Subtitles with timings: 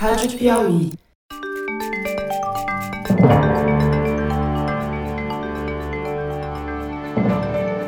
[0.00, 0.92] Rádio Piauí.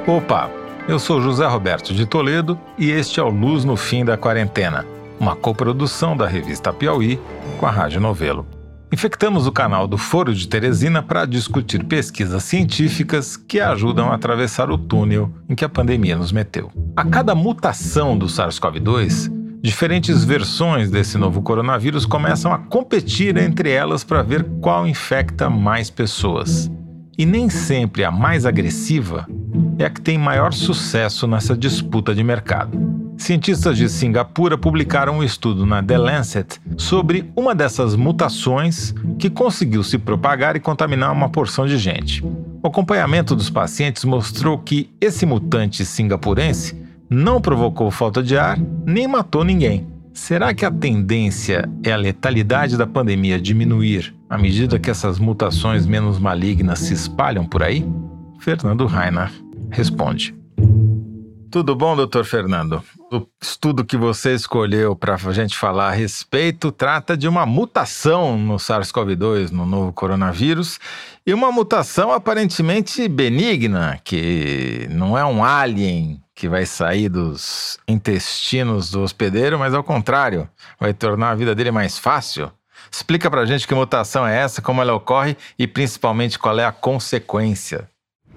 [0.07, 0.51] Opa,
[0.87, 4.85] eu sou José Roberto de Toledo e este é o Luz no Fim da Quarentena,
[5.19, 7.19] uma coprodução da revista Piauí
[7.59, 8.47] com a Rádio Novelo.
[8.93, 14.71] Infectamos o canal do Foro de Teresina para discutir pesquisas científicas que ajudam a atravessar
[14.71, 16.71] o túnel em que a pandemia nos meteu.
[16.95, 24.03] A cada mutação do SARS-CoV-2, diferentes versões desse novo coronavírus começam a competir entre elas
[24.03, 26.69] para ver qual infecta mais pessoas.
[27.17, 29.27] E nem sempre a mais agressiva
[29.79, 32.77] é a que tem maior sucesso nessa disputa de mercado.
[33.17, 39.85] Cientistas de Singapura publicaram um estudo na The Lancet sobre uma dessas mutações que conseguiu
[39.85, 42.25] se propagar e contaminar uma porção de gente.
[42.63, 46.82] O acompanhamento dos pacientes mostrou que esse mutante singapurense
[47.13, 49.87] não provocou falta de ar nem matou ninguém.
[50.15, 55.87] Será que a tendência é a letalidade da pandemia diminuir à medida que essas mutações
[55.87, 57.87] menos malignas se espalham por aí?
[58.39, 60.35] Fernando Reinhardt responde.
[61.51, 62.83] Tudo bom, doutor Fernando?
[63.13, 68.39] O estudo que você escolheu para a gente falar a respeito trata de uma mutação
[68.39, 70.81] no SARS-CoV-2, no novo coronavírus,
[71.27, 78.91] e uma mutação aparentemente benigna, que não é um alien que vai sair dos intestinos
[78.91, 82.51] do hospedeiro, mas ao contrário, vai tornar a vida dele mais fácil.
[82.91, 86.73] Explica pra gente que mutação é essa, como ela ocorre e principalmente qual é a
[86.73, 87.89] consequência.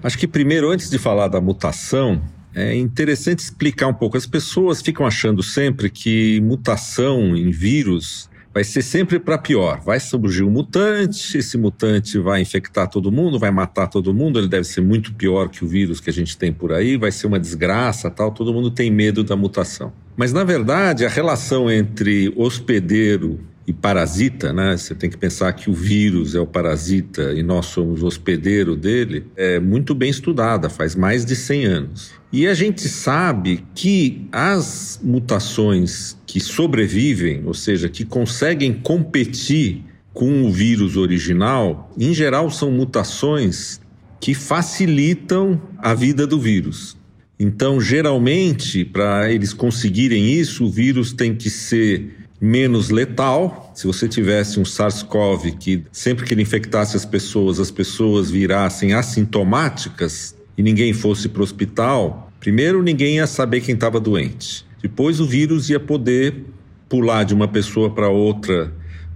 [0.02, 2.22] Acho que primeiro, antes de falar da mutação,
[2.54, 4.16] é interessante explicar um pouco.
[4.16, 9.82] As pessoas ficam achando sempre que mutação em vírus vai ser sempre para pior.
[9.82, 14.48] Vai surgir um mutante, esse mutante vai infectar todo mundo, vai matar todo mundo, ele
[14.48, 17.26] deve ser muito pior que o vírus que a gente tem por aí, vai ser
[17.26, 18.32] uma desgraça, tal.
[18.32, 19.92] Todo mundo tem medo da mutação.
[20.16, 24.76] Mas na verdade, a relação entre hospedeiro e parasita, né?
[24.76, 28.76] Você tem que pensar que o vírus é o parasita e nós somos o hospedeiro
[28.76, 32.10] dele, é muito bem estudada, faz mais de 100 anos.
[32.32, 40.44] E a gente sabe que as mutações que sobrevivem, ou seja, que conseguem competir com
[40.44, 43.80] o vírus original, em geral são mutações
[44.20, 46.96] que facilitam a vida do vírus.
[47.38, 53.72] Então, geralmente, para eles conseguirem isso, o vírus tem que ser menos letal.
[53.74, 58.92] Se você tivesse um SARS-CoV que sempre que ele infectasse as pessoas, as pessoas virassem
[58.92, 64.64] assintomáticas e ninguém fosse para o hospital, primeiro ninguém ia saber quem estava doente.
[64.82, 66.44] Depois o vírus ia poder
[66.88, 68.72] pular de uma pessoa para outra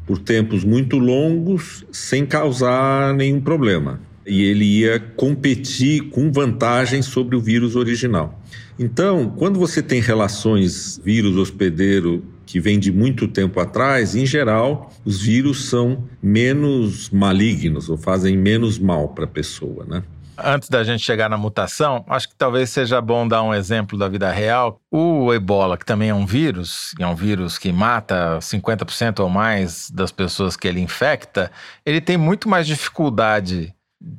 [0.06, 4.00] por tempos muito longos sem causar nenhum problema.
[4.26, 8.41] E ele ia competir com vantagem sobre o vírus original.
[8.78, 14.91] Então, quando você tem relações vírus hospedeiro que vem de muito tempo atrás, em geral,
[15.05, 20.03] os vírus são menos malignos ou fazem menos mal para a pessoa, né?
[20.43, 24.09] Antes da gente chegar na mutação, acho que talvez seja bom dar um exemplo da
[24.09, 24.81] vida real.
[24.91, 29.91] O ebola, que também é um vírus, é um vírus que mata 50% ou mais
[29.91, 31.53] das pessoas que ele infecta,
[31.84, 33.75] ele tem muito mais dificuldade.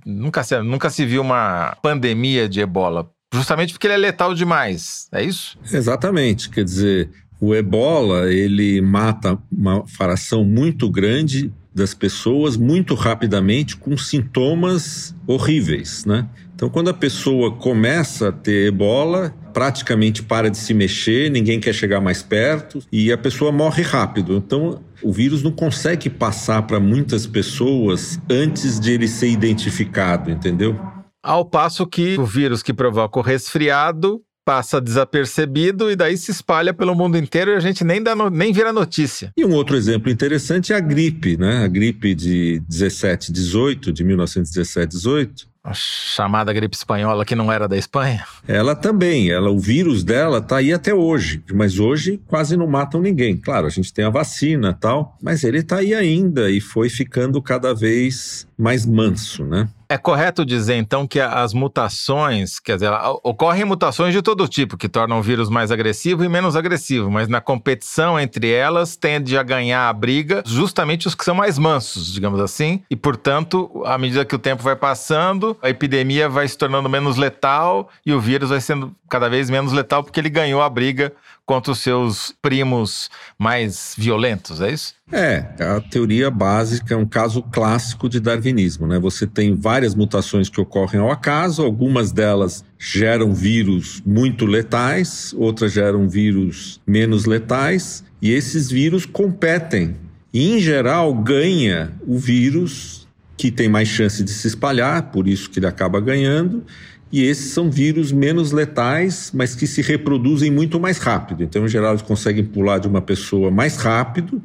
[0.06, 5.08] Nunca se, nunca se viu uma pandemia de ebola justamente porque ele é letal demais,
[5.12, 5.58] é isso?
[5.72, 7.10] Exatamente, quer dizer,
[7.42, 16.06] o ebola, ele mata uma fração muito grande das pessoas muito rapidamente com sintomas horríveis,
[16.06, 16.30] né?
[16.54, 21.74] Então, quando a pessoa começa a ter ebola, praticamente para de se mexer, ninguém quer
[21.74, 24.36] chegar mais perto e a pessoa morre rápido.
[24.36, 30.80] Então, o vírus não consegue passar para muitas pessoas antes de ele ser identificado, entendeu?
[31.24, 36.74] Ao passo que o vírus que provoca o resfriado passa desapercebido e daí se espalha
[36.74, 39.32] pelo mundo inteiro e a gente nem, dá no, nem vira notícia.
[39.38, 41.64] E um outro exemplo interessante é a gripe, né?
[41.64, 45.52] A gripe de 17, 18, de 1917, 18.
[45.64, 48.26] A chamada gripe espanhola que não era da Espanha?
[48.48, 53.00] Ela também, ela, o vírus dela está aí até hoje, mas hoje quase não matam
[53.00, 53.38] ninguém.
[53.38, 57.40] Claro, a gente tem a vacina tal, mas ele está aí ainda e foi ficando
[57.44, 59.70] cada vez mais manso, né?
[59.92, 62.90] É correto dizer, então, que as mutações, quer dizer,
[63.24, 67.28] ocorrem mutações de todo tipo, que tornam o vírus mais agressivo e menos agressivo, mas
[67.28, 72.14] na competição entre elas tende a ganhar a briga justamente os que são mais mansos,
[72.14, 76.58] digamos assim, e, portanto, à medida que o tempo vai passando, a epidemia vai se
[76.58, 80.62] tornando menos letal e o vírus vai sendo cada vez menos letal porque ele ganhou
[80.62, 81.12] a briga
[81.46, 84.94] contra os seus primos mais violentos, é isso?
[85.12, 88.98] É, a teoria básica é um caso clássico de darwinismo, né?
[89.00, 95.74] Você tem várias mutações que ocorrem ao acaso, algumas delas geram vírus muito letais, outras
[95.74, 99.96] geram vírus menos letais, e esses vírus competem
[100.34, 103.06] E, em geral, ganha o vírus
[103.36, 106.64] que tem mais chance de se espalhar, por isso que ele acaba ganhando.
[107.12, 111.44] E esses são vírus menos letais, mas que se reproduzem muito mais rápido.
[111.44, 114.42] Então, em geral, eles conseguem pular de uma pessoa mais rápido,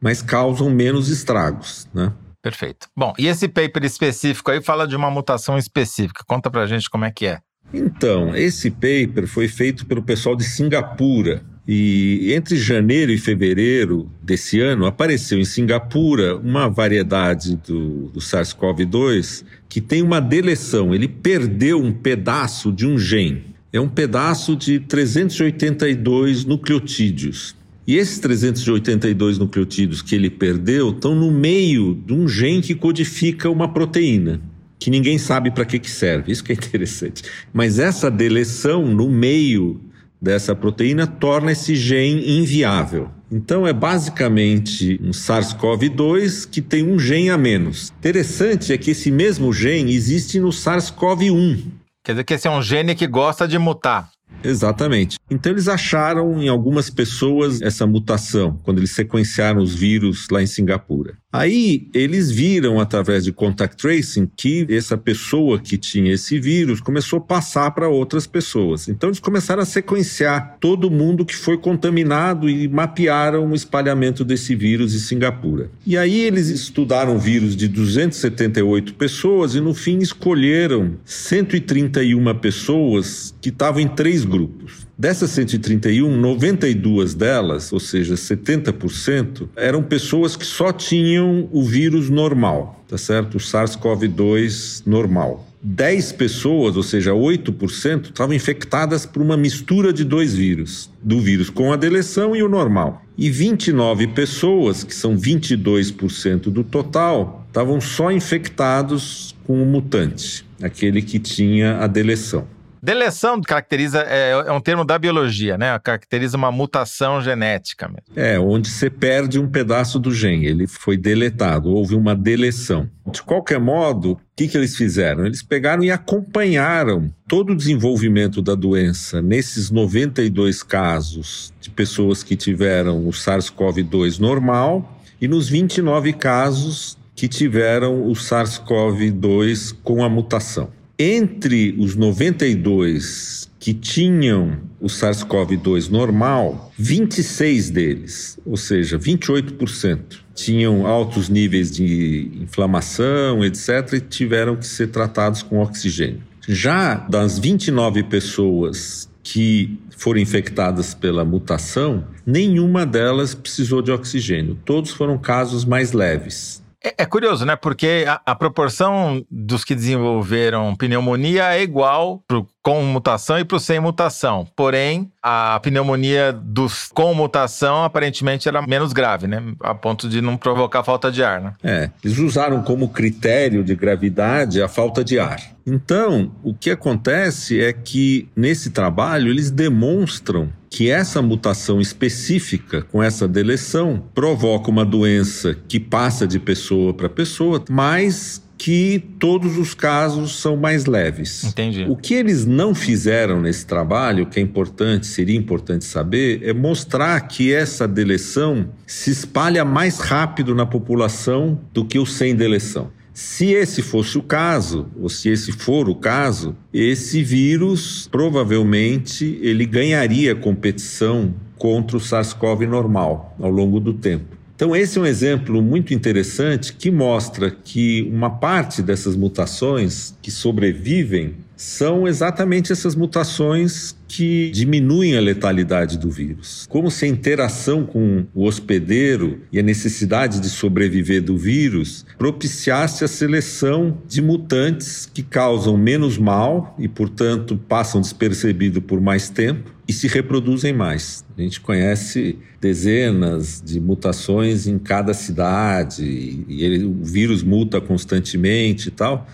[0.00, 2.12] mas causam menos estragos, né?
[2.42, 2.88] Perfeito.
[2.96, 6.22] Bom, e esse paper específico aí fala de uma mutação específica.
[6.26, 7.40] Conta pra gente como é que é.
[7.74, 11.42] Então, esse paper foi feito pelo pessoal de Singapura.
[11.68, 19.44] E entre janeiro e fevereiro desse ano, apareceu em Singapura uma variedade do, do SARS-CoV-2
[19.68, 20.94] que tem uma deleção.
[20.94, 23.56] Ele perdeu um pedaço de um gene.
[23.72, 27.56] É um pedaço de 382 nucleotídeos.
[27.86, 33.50] E esses 382 nucleotídeos que ele perdeu estão no meio de um gene que codifica
[33.50, 34.40] uma proteína,
[34.78, 36.32] que ninguém sabe para que, que serve.
[36.32, 37.22] Isso que é interessante.
[37.52, 39.80] Mas essa deleção no meio
[40.20, 43.10] dessa proteína torna esse gene inviável.
[43.30, 47.92] Então é basicamente um SARS-CoV-2 que tem um gene a menos.
[47.98, 51.64] Interessante é que esse mesmo gene existe no SARS-CoV-1.
[52.04, 54.10] Quer dizer que esse é um gene que gosta de mutar.
[54.44, 55.18] Exatamente.
[55.30, 60.46] Então eles acharam em algumas pessoas essa mutação, quando eles sequenciaram os vírus lá em
[60.46, 61.16] Singapura.
[61.36, 67.18] Aí eles viram através de contact tracing que essa pessoa que tinha esse vírus começou
[67.18, 68.88] a passar para outras pessoas.
[68.88, 74.54] Então eles começaram a sequenciar todo mundo que foi contaminado e mapearam o espalhamento desse
[74.54, 75.70] vírus em Singapura.
[75.86, 83.50] E aí eles estudaram vírus de 278 pessoas e no fim escolheram 131 pessoas que
[83.50, 84.85] estavam em três grupos.
[84.98, 92.82] Dessas 131, 92 delas, ou seja, 70%, eram pessoas que só tinham o vírus normal,
[92.88, 93.34] tá certo?
[93.34, 95.46] O SARS-CoV-2 normal.
[95.62, 101.50] 10 pessoas, ou seja, 8%, estavam infectadas por uma mistura de dois vírus, do vírus
[101.50, 103.02] com a deleção e o normal.
[103.18, 111.02] E 29 pessoas, que são 22% do total, estavam só infectados com o mutante, aquele
[111.02, 112.46] que tinha a deleção.
[112.82, 115.78] Deleção caracteriza, é, é, um termo da biologia, né?
[115.78, 118.02] Caracteriza uma mutação genética mesmo.
[118.14, 122.88] É, onde você perde um pedaço do gene, ele foi deletado, houve uma deleção.
[123.10, 125.26] De qualquer modo, o que, que eles fizeram?
[125.26, 132.36] Eles pegaram e acompanharam todo o desenvolvimento da doença nesses 92 casos de pessoas que
[132.36, 140.70] tiveram o SARS-CoV-2 normal e nos 29 casos que tiveram o SARS-CoV-2 com a mutação.
[140.98, 149.98] Entre os 92 que tinham o SARS-CoV-2 normal, 26 deles, ou seja, 28%,
[150.34, 156.22] tinham altos níveis de inflamação, etc., e tiveram que ser tratados com oxigênio.
[156.48, 164.56] Já das 29 pessoas que foram infectadas pela mutação, nenhuma delas precisou de oxigênio.
[164.64, 166.62] Todos foram casos mais leves.
[166.86, 167.56] É, é, curioso, né?
[167.56, 173.58] Porque a, a, proporção dos que desenvolveram pneumonia é igual pro com mutação e para
[173.58, 174.44] o sem mutação.
[174.56, 179.40] Porém, a pneumonia dos com mutação aparentemente era menos grave, né?
[179.60, 181.52] A ponto de não provocar falta de ar, né?
[181.62, 185.40] É, eles usaram como critério de gravidade a falta de ar.
[185.64, 193.00] Então, o que acontece é que nesse trabalho eles demonstram que essa mutação específica com
[193.02, 199.74] essa deleção provoca uma doença que passa de pessoa para pessoa, mas que todos os
[199.74, 201.44] casos são mais leves.
[201.44, 201.86] Entendi.
[201.88, 207.20] O que eles não fizeram nesse trabalho, que é importante, seria importante saber, é mostrar
[207.28, 212.90] que essa deleção se espalha mais rápido na população do que o sem deleção.
[213.12, 219.64] Se esse fosse o caso, ou se esse for o caso, esse vírus provavelmente ele
[219.64, 224.36] ganharia competição contra o SARS-CoV normal ao longo do tempo.
[224.56, 230.30] Então, esse é um exemplo muito interessante que mostra que uma parte dessas mutações que
[230.30, 236.66] sobrevivem são exatamente essas mutações que diminuem a letalidade do vírus.
[236.68, 243.02] Como se a interação com o hospedeiro e a necessidade de sobreviver do vírus propiciasse
[243.02, 249.74] a seleção de mutantes que causam menos mal e, portanto, passam despercebido por mais tempo
[249.88, 251.24] e se reproduzem mais.
[251.36, 256.04] A gente conhece dezenas de mutações em cada cidade
[256.48, 259.26] e ele, o vírus muta constantemente e tal.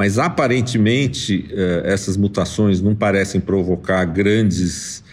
[0.00, 5.04] Mas aparentemente eh, essas mutações não parecem provocar grandes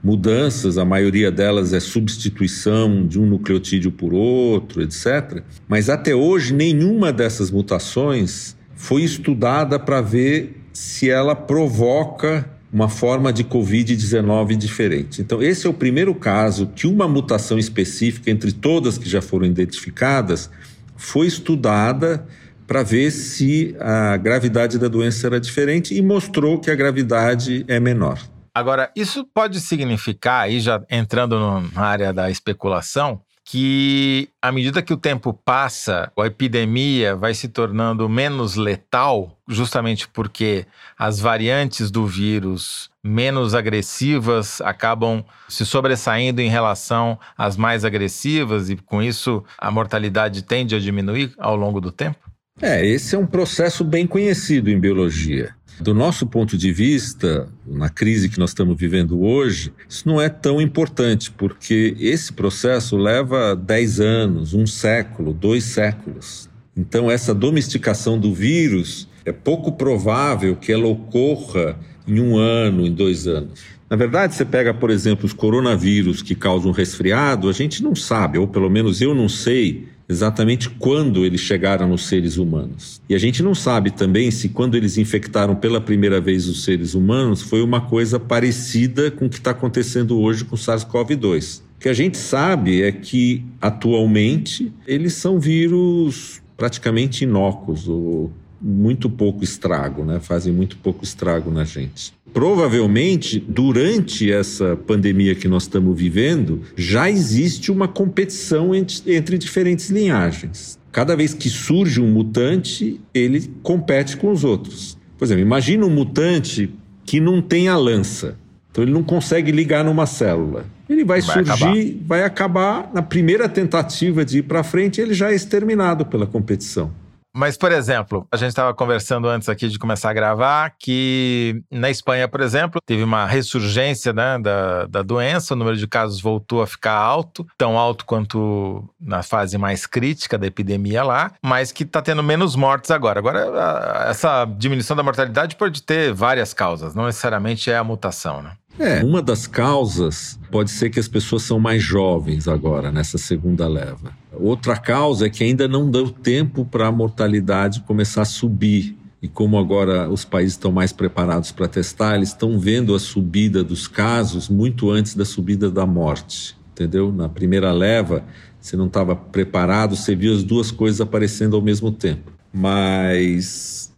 [0.00, 5.42] mudanças, a maioria delas é substituição de um nucleotídeo por outro, etc.
[5.66, 13.32] Mas até hoje nenhuma dessas mutações foi estudada para ver se ela provoca uma forma
[13.32, 15.20] de Covid-19 diferente.
[15.20, 19.44] Então, esse é o primeiro caso que uma mutação específica, entre todas que já foram
[19.44, 20.48] identificadas,
[20.96, 22.24] foi estudada
[22.66, 27.78] para ver se a gravidade da doença era diferente e mostrou que a gravidade é
[27.78, 28.18] menor.
[28.54, 31.38] Agora, isso pode significar, aí já entrando
[31.74, 37.46] na área da especulação, que à medida que o tempo passa, a epidemia vai se
[37.48, 40.66] tornando menos letal, justamente porque
[40.98, 48.76] as variantes do vírus menos agressivas acabam se sobressaindo em relação às mais agressivas e
[48.76, 52.18] com isso a mortalidade tende a diminuir ao longo do tempo?
[52.60, 55.54] É, esse é um processo bem conhecido em biologia.
[55.78, 60.30] Do nosso ponto de vista, na crise que nós estamos vivendo hoje, isso não é
[60.30, 66.48] tão importante, porque esse processo leva 10 anos, um século, dois séculos.
[66.74, 72.92] Então, essa domesticação do vírus é pouco provável que ela ocorra em um ano, em
[72.92, 73.60] dois anos.
[73.90, 78.38] Na verdade, você pega, por exemplo, os coronavírus que causam resfriado, a gente não sabe,
[78.38, 83.00] ou pelo menos eu não sei exatamente quando eles chegaram nos seres humanos.
[83.08, 86.94] E a gente não sabe também se quando eles infectaram pela primeira vez os seres
[86.94, 91.60] humanos foi uma coisa parecida com o que está acontecendo hoje com o SARS-CoV-2.
[91.76, 99.08] O que a gente sabe é que atualmente eles são vírus praticamente inócuos, ou muito
[99.08, 100.20] pouco estrago, né?
[100.20, 107.10] fazem muito pouco estrago na gente provavelmente, durante essa pandemia que nós estamos vivendo, já
[107.10, 110.78] existe uma competição entre, entre diferentes linhagens.
[110.92, 114.98] Cada vez que surge um mutante, ele compete com os outros.
[115.16, 116.68] Por exemplo, imagina um mutante
[117.06, 118.36] que não tem a lança.
[118.70, 120.66] Então ele não consegue ligar numa célula.
[120.90, 122.06] Ele vai, vai surgir, acabar.
[122.06, 126.92] vai acabar na primeira tentativa de ir para frente, ele já é exterminado pela competição.
[127.36, 131.90] Mas, por exemplo, a gente estava conversando antes aqui de começar a gravar que na
[131.90, 136.62] Espanha, por exemplo, teve uma ressurgência né, da, da doença, o número de casos voltou
[136.62, 141.82] a ficar alto, tão alto quanto na fase mais crítica da epidemia lá, mas que
[141.82, 143.18] está tendo menos mortes agora.
[143.18, 148.52] Agora, essa diminuição da mortalidade pode ter várias causas, não necessariamente é a mutação, né?
[148.78, 153.66] É, uma das causas pode ser que as pessoas são mais jovens agora, nessa segunda
[153.66, 154.12] leva.
[154.32, 158.96] Outra causa é que ainda não deu tempo para a mortalidade começar a subir.
[159.22, 163.64] E como agora os países estão mais preparados para testar, eles estão vendo a subida
[163.64, 166.56] dos casos muito antes da subida da morte.
[166.72, 167.10] Entendeu?
[167.10, 168.22] Na primeira leva,
[168.60, 172.30] você não estava preparado, você viu as duas coisas aparecendo ao mesmo tempo.
[172.52, 173.95] Mas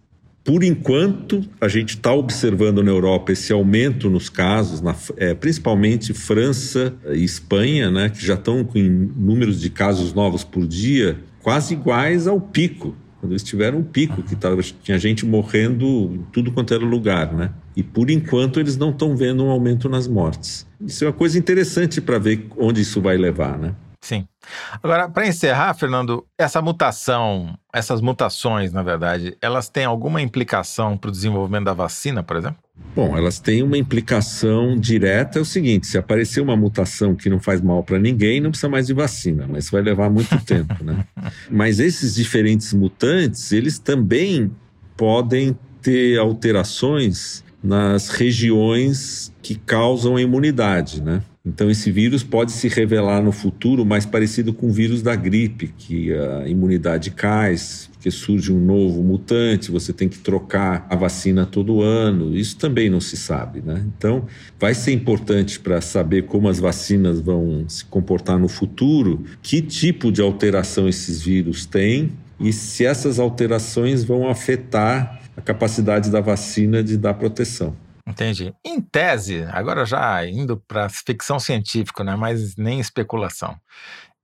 [0.48, 6.14] por enquanto, a gente está observando na Europa esse aumento nos casos, na, é, principalmente
[6.14, 11.74] França e Espanha, né, que já estão com números de casos novos por dia quase
[11.74, 12.96] iguais ao pico.
[13.20, 17.34] Quando eles tiveram um pico, que tava, tinha gente morrendo em tudo quanto era lugar,
[17.34, 17.50] né?
[17.76, 20.66] E por enquanto eles não estão vendo um aumento nas mortes.
[20.80, 23.74] Isso é uma coisa interessante para ver onde isso vai levar, né?
[24.00, 24.26] Sim.
[24.82, 31.08] Agora, para encerrar, Fernando, essa mutação, essas mutações, na verdade, elas têm alguma implicação para
[31.08, 32.58] o desenvolvimento da vacina, por exemplo?
[32.94, 35.38] Bom, elas têm uma implicação direta.
[35.38, 38.68] É o seguinte: se aparecer uma mutação que não faz mal para ninguém, não precisa
[38.68, 41.04] mais de vacina, mas vai levar muito tempo, né?
[41.50, 44.50] Mas esses diferentes mutantes, eles também
[44.96, 51.22] podem ter alterações nas regiões que causam a imunidade, né?
[51.48, 55.72] Então, esse vírus pode se revelar no futuro mais parecido com o vírus da gripe,
[55.78, 57.56] que a imunidade cai,
[57.92, 62.36] porque surge um novo mutante, você tem que trocar a vacina todo ano.
[62.36, 63.82] Isso também não se sabe, né?
[63.96, 64.26] Então,
[64.60, 70.12] vai ser importante para saber como as vacinas vão se comportar no futuro, que tipo
[70.12, 76.82] de alteração esses vírus têm e se essas alterações vão afetar a capacidade da vacina
[76.82, 77.74] de dar proteção.
[78.08, 78.54] Entendi.
[78.64, 83.54] Em tese, agora já indo para ficção científica, né, mas nem especulação.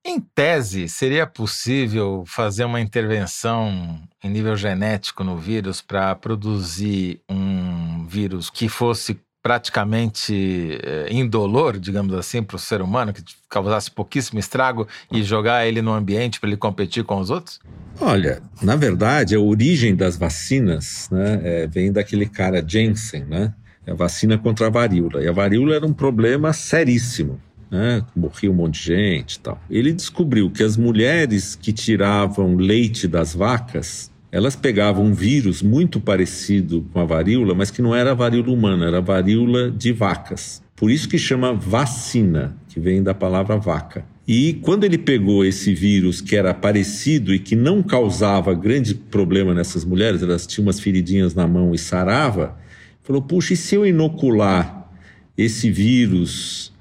[0.06, 8.06] Em tese, seria possível fazer uma intervenção em nível genético no vírus para produzir um
[8.06, 14.38] vírus que fosse praticamente eh, indolor, digamos assim, para o ser humano, que causasse pouquíssimo
[14.38, 17.60] estrago e jogar ele no ambiente para ele competir com os outros?
[18.00, 23.54] Olha, na verdade, a origem das vacinas né, é, vem daquele cara Jensen, né?
[23.86, 25.22] A vacina contra a varíola.
[25.22, 27.40] E a varíola era um problema seríssimo.
[27.70, 28.04] Né?
[28.14, 29.60] Morria um monte de gente tal.
[29.70, 36.00] Ele descobriu que as mulheres que tiravam leite das vacas, elas pegavam um vírus muito
[36.00, 39.92] parecido com a varíola, mas que não era a varíola humana, era a varíola de
[39.92, 40.62] vacas.
[40.76, 44.04] Por isso que chama vacina, que vem da palavra vaca.
[44.26, 49.52] E quando ele pegou esse vírus que era parecido e que não causava grande problema
[49.52, 52.56] nessas mulheres, elas tinham umas feridinhas na mão e sarava,
[53.04, 54.90] falou: puxa, e se eu inocular
[55.38, 56.72] esse vírus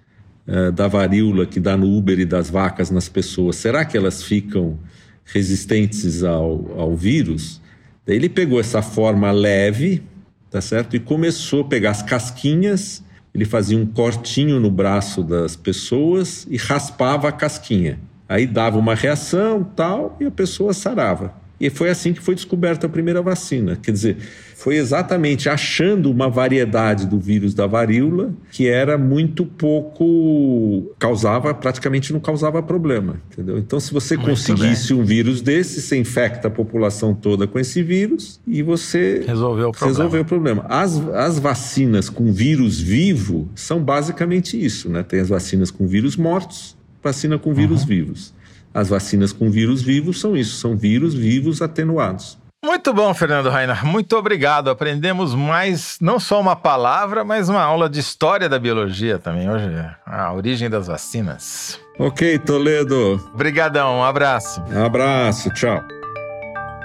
[0.48, 4.24] uh, da varíola que dá no Uber e das vacas nas pessoas, será que elas
[4.24, 4.80] ficam
[5.26, 7.62] resistentes ao, ao vírus?
[8.06, 10.02] Daí ele pegou essa forma leve,
[10.50, 10.96] tá certo?
[10.96, 13.04] E começou a pegar as casquinhas,
[13.34, 18.00] ele fazia um cortinho no braço das pessoas e raspava a casquinha.
[18.28, 21.43] Aí dava uma reação, tal, e a pessoa sarava.
[21.64, 23.78] E foi assim que foi descoberta a primeira vacina.
[23.82, 24.18] Quer dizer,
[24.54, 32.12] foi exatamente achando uma variedade do vírus da varíola que era muito pouco causava praticamente
[32.12, 33.58] não causava problema, entendeu?
[33.58, 35.02] Então se você muito conseguisse bem.
[35.02, 39.72] um vírus desse, você infecta a população toda com esse vírus e você resolveu o
[39.72, 39.98] problema.
[39.98, 40.66] Resolveu o problema.
[40.68, 45.02] As, as vacinas com vírus vivo são basicamente isso, né?
[45.02, 47.88] Tem as vacinas com vírus mortos, vacina com vírus uhum.
[47.88, 48.34] vivos.
[48.74, 52.38] As vacinas com vírus vivos são isso, são vírus vivos atenuados.
[52.64, 53.86] Muito bom, Fernando Rainer.
[53.86, 54.70] Muito obrigado.
[54.70, 59.50] Aprendemos mais, não só uma palavra, mas uma aula de história da biologia também.
[59.50, 59.68] Hoje,
[60.06, 61.78] a origem das vacinas.
[62.00, 63.22] Ok, Toledo.
[63.34, 64.64] Obrigadão, um abraço.
[64.72, 65.84] Um abraço, tchau.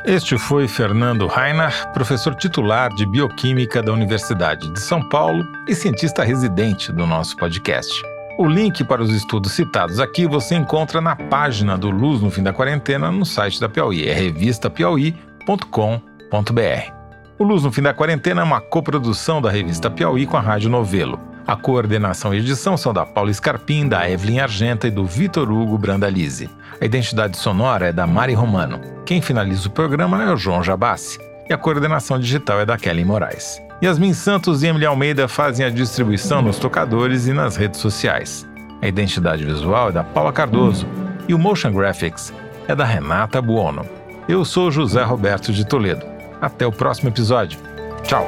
[0.04, 6.25] Este foi Fernando Rainer, professor titular de Bioquímica da Universidade de São Paulo e cientista
[6.25, 8.02] residente do nosso podcast.
[8.38, 12.42] O link para os estudos citados aqui você encontra na página do Luz no Fim
[12.42, 15.14] da Quarentena no site da Piauí, é revista Piauí
[15.49, 16.92] www.piauí.com.br.
[17.38, 20.68] O Luz no Fim da Quarentena é uma coprodução da revista Piauí com a Rádio
[20.68, 21.18] Novelo.
[21.47, 25.78] A coordenação e edição são da Paula Scarpim, da Evelyn Argenta e do Vitor Hugo
[25.78, 26.50] Brandalize.
[26.78, 28.80] A identidade sonora é da Mari Romano.
[29.07, 31.18] Quem finaliza o programa é o João Jabassi.
[31.49, 33.67] E a coordenação digital é da Kelly Moraes.
[33.82, 38.47] Yasmin Santos e Emily Almeida fazem a distribuição nos tocadores e nas redes sociais.
[38.82, 40.87] A identidade visual é da Paula Cardoso
[41.28, 42.32] e o Motion Graphics
[42.66, 43.87] é da Renata Buono.
[44.28, 46.04] Eu sou José Roberto de Toledo.
[46.40, 47.58] Até o próximo episódio.
[48.02, 48.26] Tchau!